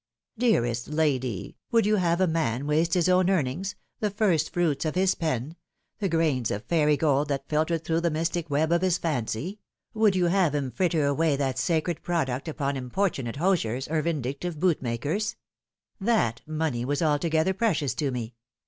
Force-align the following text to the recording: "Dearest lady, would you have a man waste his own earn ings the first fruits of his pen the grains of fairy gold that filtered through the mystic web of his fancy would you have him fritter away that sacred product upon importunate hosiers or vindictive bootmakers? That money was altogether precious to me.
"Dearest 0.45 0.87
lady, 0.87 1.57
would 1.69 1.85
you 1.85 1.97
have 1.97 2.19
a 2.19 2.25
man 2.25 2.65
waste 2.65 2.95
his 2.95 3.07
own 3.07 3.29
earn 3.29 3.45
ings 3.45 3.75
the 3.99 4.09
first 4.09 4.51
fruits 4.51 4.83
of 4.83 4.95
his 4.95 5.13
pen 5.13 5.55
the 5.99 6.09
grains 6.09 6.49
of 6.49 6.63
fairy 6.65 6.97
gold 6.97 7.27
that 7.27 7.47
filtered 7.47 7.83
through 7.83 8.01
the 8.01 8.09
mystic 8.09 8.49
web 8.49 8.71
of 8.71 8.81
his 8.81 8.97
fancy 8.97 9.59
would 9.93 10.15
you 10.15 10.25
have 10.25 10.55
him 10.55 10.71
fritter 10.71 11.05
away 11.05 11.35
that 11.35 11.59
sacred 11.59 12.01
product 12.01 12.47
upon 12.47 12.77
importunate 12.77 13.35
hosiers 13.35 13.87
or 13.89 14.01
vindictive 14.01 14.57
bootmakers? 14.59 15.35
That 15.99 16.41
money 16.47 16.83
was 16.83 17.03
altogether 17.03 17.53
precious 17.53 17.93
to 17.93 18.09
me. 18.09 18.33